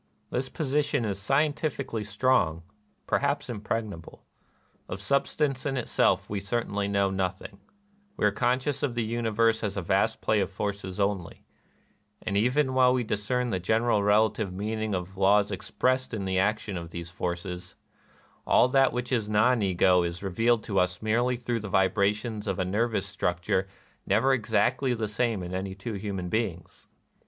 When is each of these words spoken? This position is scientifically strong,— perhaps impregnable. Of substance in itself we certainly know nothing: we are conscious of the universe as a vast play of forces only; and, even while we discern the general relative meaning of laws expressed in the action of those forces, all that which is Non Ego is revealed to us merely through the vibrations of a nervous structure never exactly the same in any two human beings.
This 0.31 0.49
position 0.49 1.05
is 1.05 1.21
scientifically 1.21 2.03
strong,— 2.03 2.63
perhaps 3.05 3.51
impregnable. 3.51 4.25
Of 4.89 4.99
substance 4.99 5.63
in 5.63 5.77
itself 5.77 6.27
we 6.27 6.39
certainly 6.39 6.87
know 6.87 7.11
nothing: 7.11 7.59
we 8.17 8.25
are 8.25 8.31
conscious 8.31 8.81
of 8.81 8.95
the 8.95 9.03
universe 9.03 9.63
as 9.63 9.77
a 9.77 9.81
vast 9.83 10.19
play 10.19 10.39
of 10.39 10.49
forces 10.49 10.99
only; 10.99 11.45
and, 12.23 12.35
even 12.35 12.73
while 12.73 12.93
we 12.95 13.03
discern 13.03 13.51
the 13.51 13.59
general 13.59 14.01
relative 14.01 14.51
meaning 14.51 14.95
of 14.95 15.17
laws 15.17 15.51
expressed 15.51 16.15
in 16.15 16.25
the 16.25 16.39
action 16.39 16.77
of 16.77 16.89
those 16.89 17.11
forces, 17.11 17.75
all 18.47 18.67
that 18.69 18.93
which 18.93 19.11
is 19.11 19.29
Non 19.29 19.61
Ego 19.61 20.01
is 20.01 20.23
revealed 20.23 20.63
to 20.63 20.79
us 20.79 21.03
merely 21.03 21.37
through 21.37 21.59
the 21.59 21.67
vibrations 21.69 22.47
of 22.47 22.57
a 22.57 22.65
nervous 22.65 23.05
structure 23.05 23.67
never 24.07 24.33
exactly 24.33 24.95
the 24.95 25.07
same 25.07 25.43
in 25.43 25.53
any 25.53 25.75
two 25.75 25.93
human 25.93 26.27
beings. 26.27 26.87